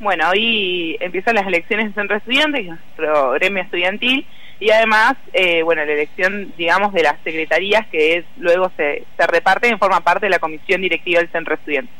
Bueno, 0.00 0.28
hoy 0.30 0.96
empiezan 1.00 1.36
las 1.36 1.46
elecciones 1.46 1.86
en 1.86 1.94
Centro 1.94 2.16
Estudiantes, 2.16 2.66
nuestro 2.66 3.32
gremio 3.32 3.62
estudiantil, 3.62 4.26
y 4.60 4.70
además, 4.70 5.14
eh, 5.32 5.62
bueno, 5.62 5.84
la 5.84 5.92
elección, 5.92 6.52
digamos, 6.56 6.92
de 6.92 7.02
las 7.02 7.16
secretarías 7.22 7.86
que 7.88 8.16
es, 8.16 8.24
luego 8.38 8.70
se, 8.76 9.04
se 9.16 9.26
reparten 9.26 9.74
y 9.74 9.78
forman 9.78 10.02
parte 10.02 10.26
de 10.26 10.30
la 10.30 10.38
comisión 10.38 10.80
directiva 10.80 11.20
del 11.20 11.30
Centro 11.30 11.54
Estudiante. 11.54 11.92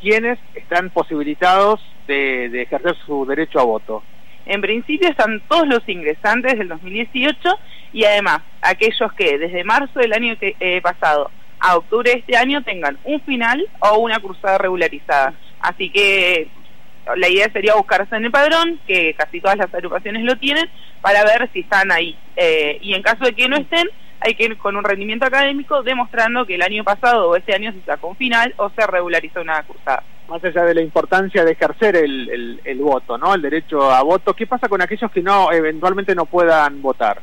¿Quiénes 0.00 0.38
están 0.54 0.90
posibilitados 0.90 1.80
de, 2.06 2.48
de 2.50 2.62
ejercer 2.62 2.96
su 3.06 3.26
derecho 3.26 3.60
a 3.60 3.64
voto? 3.64 4.02
En 4.46 4.62
principio 4.62 5.08
están 5.08 5.42
todos 5.48 5.68
los 5.68 5.86
ingresantes 5.88 6.56
del 6.56 6.68
2018 6.68 7.36
y 7.92 8.04
además 8.04 8.40
aquellos 8.62 9.12
que 9.12 9.36
desde 9.38 9.62
marzo 9.64 10.00
del 10.00 10.12
año 10.12 10.38
que, 10.38 10.56
eh, 10.58 10.80
pasado 10.80 11.30
a 11.60 11.76
octubre 11.76 12.10
de 12.10 12.18
este 12.18 12.36
año 12.36 12.62
tengan 12.62 12.98
un 13.04 13.20
final 13.20 13.66
o 13.80 13.98
una 13.98 14.18
cruzada 14.20 14.58
regularizada. 14.58 15.34
Así 15.60 15.90
que 15.90 16.48
la 17.16 17.28
idea 17.28 17.50
sería 17.52 17.74
buscarse 17.74 18.16
en 18.16 18.24
el 18.24 18.30
padrón, 18.30 18.80
que 18.86 19.14
casi 19.14 19.40
todas 19.40 19.56
las 19.56 19.72
agrupaciones 19.72 20.22
lo 20.24 20.36
tienen, 20.36 20.68
para 21.00 21.24
ver 21.24 21.48
si 21.52 21.60
están 21.60 21.90
ahí. 21.92 22.16
Eh, 22.36 22.78
y 22.82 22.94
en 22.94 23.02
caso 23.02 23.24
de 23.24 23.32
que 23.32 23.48
no 23.48 23.56
estén, 23.56 23.88
hay 24.20 24.34
que 24.34 24.44
ir 24.44 24.58
con 24.58 24.76
un 24.76 24.84
rendimiento 24.84 25.26
académico 25.26 25.82
demostrando 25.82 26.44
que 26.44 26.56
el 26.56 26.62
año 26.62 26.84
pasado 26.84 27.30
o 27.30 27.36
este 27.36 27.54
año 27.54 27.72
se 27.72 27.82
sacó 27.82 28.08
un 28.08 28.16
final 28.16 28.52
o 28.56 28.70
se 28.70 28.86
regularizó 28.86 29.40
una 29.40 29.62
cursada. 29.62 30.02
Más 30.28 30.44
allá 30.44 30.64
de 30.64 30.74
la 30.74 30.82
importancia 30.82 31.44
de 31.44 31.52
ejercer 31.52 31.96
el, 31.96 32.60
el, 32.62 32.78
voto, 32.78 33.16
¿no? 33.16 33.34
El 33.34 33.40
derecho 33.40 33.90
a 33.90 34.02
voto, 34.02 34.34
¿qué 34.34 34.46
pasa 34.46 34.68
con 34.68 34.82
aquellos 34.82 35.10
que 35.10 35.22
no 35.22 35.50
eventualmente 35.52 36.14
no 36.14 36.26
puedan 36.26 36.82
votar? 36.82 37.20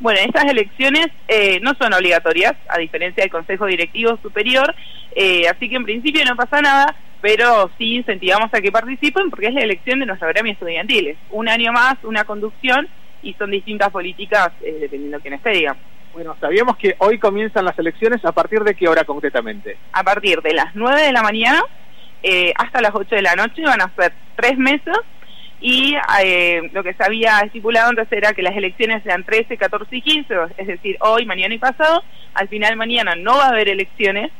Bueno, 0.00 0.20
estas 0.24 0.44
elecciones 0.44 1.08
eh, 1.26 1.58
no 1.60 1.74
son 1.74 1.92
obligatorias, 1.92 2.54
a 2.68 2.78
diferencia 2.78 3.22
del 3.22 3.32
Consejo 3.32 3.66
Directivo 3.66 4.16
Superior, 4.22 4.74
eh, 5.14 5.48
así 5.48 5.68
que 5.68 5.76
en 5.76 5.84
principio 5.84 6.24
no 6.24 6.36
pasa 6.36 6.62
nada, 6.62 6.94
pero 7.20 7.70
sí 7.78 7.96
incentivamos 7.96 8.52
a 8.52 8.60
que 8.60 8.72
participen 8.72 9.30
porque 9.30 9.48
es 9.48 9.54
la 9.54 9.62
elección 9.62 10.00
de 10.00 10.06
nuestra 10.06 10.28
gremio 10.28 10.52
estudiantil. 10.52 11.16
un 11.30 11.48
año 11.48 11.72
más, 11.72 11.96
una 12.04 12.24
conducción 12.24 12.88
y 13.22 13.34
son 13.34 13.50
distintas 13.50 13.90
políticas 13.90 14.50
eh, 14.62 14.76
dependiendo 14.80 15.18
de 15.18 15.22
quién 15.22 15.34
esté, 15.34 15.50
digamos. 15.50 15.82
Bueno, 16.12 16.36
sabíamos 16.40 16.76
que 16.76 16.96
hoy 16.98 17.18
comienzan 17.18 17.64
las 17.64 17.78
elecciones, 17.78 18.24
¿a 18.24 18.32
partir 18.32 18.60
de 18.60 18.74
qué 18.74 18.88
hora 18.88 19.04
concretamente? 19.04 19.76
A 19.92 20.02
partir 20.02 20.40
de 20.42 20.54
las 20.54 20.74
9 20.74 21.02
de 21.02 21.12
la 21.12 21.22
mañana 21.22 21.62
eh, 22.22 22.52
hasta 22.56 22.80
las 22.80 22.92
8 22.94 23.14
de 23.14 23.22
la 23.22 23.36
noche 23.36 23.62
van 23.62 23.80
a 23.80 23.92
ser 23.94 24.12
tres 24.34 24.58
mesas 24.58 24.98
y 25.60 25.96
eh, 26.22 26.70
lo 26.72 26.82
que 26.82 26.94
se 26.94 27.04
había 27.04 27.40
estipulado 27.40 27.90
antes 27.90 28.10
era 28.10 28.32
que 28.32 28.42
las 28.42 28.56
elecciones 28.56 29.02
sean 29.02 29.24
13, 29.24 29.56
14 29.56 29.96
y 29.96 30.02
15, 30.02 30.34
es 30.56 30.66
decir, 30.66 30.96
hoy, 31.00 31.26
mañana 31.26 31.54
y 31.54 31.58
pasado. 31.58 32.02
Al 32.34 32.48
final 32.48 32.76
mañana 32.76 33.14
no 33.16 33.36
va 33.36 33.46
a 33.46 33.48
haber 33.48 33.68
elecciones, 33.68 34.30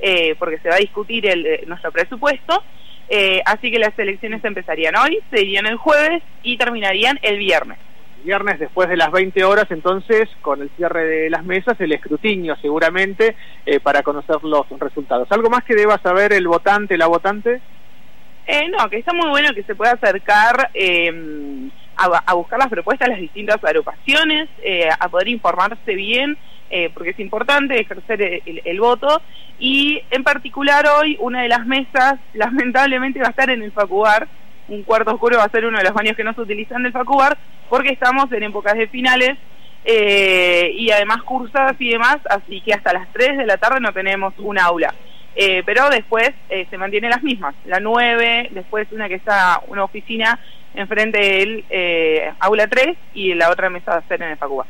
eh, 0.00 0.34
porque 0.38 0.58
se 0.58 0.68
va 0.68 0.76
a 0.76 0.80
discutir 0.80 1.26
el, 1.26 1.46
eh, 1.46 1.64
nuestro 1.66 1.92
presupuesto. 1.92 2.62
Eh, 3.08 3.40
así 3.46 3.70
que 3.70 3.78
las 3.78 3.98
elecciones 3.98 4.44
empezarían 4.44 4.96
hoy, 4.96 5.18
serían 5.30 5.66
el 5.66 5.76
jueves 5.76 6.22
y 6.42 6.58
terminarían 6.58 7.18
el 7.22 7.38
viernes. 7.38 7.78
Viernes 8.24 8.58
después 8.58 8.88
de 8.88 8.96
las 8.96 9.10
20 9.12 9.44
horas, 9.44 9.66
entonces, 9.70 10.28
con 10.42 10.60
el 10.60 10.70
cierre 10.76 11.04
de 11.04 11.30
las 11.30 11.44
mesas, 11.44 11.80
el 11.80 11.92
escrutinio 11.92 12.56
seguramente 12.60 13.36
para 13.82 14.02
conocer 14.02 14.42
los 14.42 14.66
resultados. 14.78 15.30
¿Algo 15.30 15.48
más 15.48 15.62
que 15.62 15.76
deba 15.76 15.98
saber 15.98 16.32
el 16.32 16.48
votante, 16.48 16.98
la 16.98 17.06
votante? 17.06 17.60
no, 18.76 18.90
que 18.90 18.98
está 18.98 19.14
muy 19.14 19.28
bueno 19.30 19.54
que 19.54 19.62
se 19.62 19.76
pueda 19.76 19.92
acercar 19.92 20.70
a, 21.98 22.34
buscar 22.34 22.58
las 22.58 22.68
propuestas 22.68 23.08
de 23.08 23.14
las 23.14 23.20
distintas 23.20 23.62
agrupaciones, 23.62 24.48
a 24.98 25.08
poder 25.08 25.28
informarse 25.28 25.94
bien 25.94 26.38
eh, 26.70 26.90
porque 26.92 27.10
es 27.10 27.18
importante 27.18 27.80
ejercer 27.80 28.42
el, 28.44 28.80
voto 28.80 29.22
y 29.58 30.02
en 30.10 30.22
particular 30.22 30.86
hoy 30.86 31.16
una 31.18 31.40
de 31.40 31.48
las 31.48 31.64
mesas 31.64 32.16
lamentablemente 32.34 33.20
va 33.20 33.28
a 33.28 33.30
estar 33.30 33.48
en 33.48 33.62
el 33.62 33.72
Facubar, 33.72 34.28
un 34.68 34.82
cuarto 34.82 35.12
oscuro 35.12 35.38
va 35.38 35.44
a 35.44 35.50
ser 35.50 35.64
uno 35.64 35.78
de 35.78 35.84
los 35.84 35.94
baños 35.94 36.14
que 36.14 36.24
no 36.24 36.34
se 36.34 36.42
utilizan 36.42 36.82
del 36.82 36.92
Facubar 36.92 37.38
porque 37.70 37.88
estamos 37.88 38.30
en 38.32 38.42
épocas 38.42 38.74
de 38.74 38.86
finales 38.86 39.38
eh, 39.86 40.70
y 40.74 40.90
además 40.90 41.22
cursadas 41.22 41.76
y 41.78 41.88
demás, 41.88 42.18
así 42.28 42.60
que 42.60 42.74
hasta 42.74 42.92
las 42.92 43.10
3 43.14 43.38
de 43.38 43.46
la 43.46 43.56
tarde 43.56 43.80
no 43.80 43.92
tenemos 43.92 44.34
un 44.36 44.58
aula. 44.58 44.94
Eh, 45.40 45.62
pero 45.64 45.88
después 45.88 46.32
se 46.48 46.78
mantienen 46.78 47.10
las 47.10 47.22
mismas, 47.22 47.54
la 47.64 47.78
9, 47.78 48.48
después 48.50 48.90
una 48.90 49.08
que 49.08 49.14
está 49.14 49.62
una 49.68 49.84
oficina 49.84 50.36
enfrente 50.74 51.18
del 51.18 52.34
aula 52.40 52.66
3 52.66 52.96
y 53.14 53.34
la 53.34 53.50
otra 53.50 53.70
mesa 53.70 53.96
a 53.96 54.08
ser 54.08 54.20
en 54.20 54.30
el 54.30 54.36
Facubar 54.36 54.66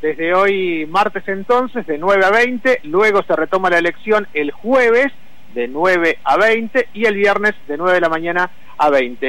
desde 0.00 0.32
hoy 0.34 0.86
martes 0.86 1.26
entonces, 1.28 1.86
de 1.86 1.98
9 1.98 2.24
a 2.24 2.30
20, 2.30 2.80
luego 2.84 3.22
se 3.22 3.36
retoma 3.36 3.70
la 3.70 3.78
elección 3.78 4.26
el 4.32 4.50
jueves 4.50 5.12
de 5.54 5.68
9 5.68 6.18
a 6.24 6.36
20 6.36 6.88
y 6.94 7.04
el 7.04 7.16
viernes 7.16 7.54
de 7.68 7.76
9 7.76 7.94
de 7.94 8.00
la 8.00 8.08
mañana 8.08 8.50
a 8.78 8.88
20. 8.88 9.28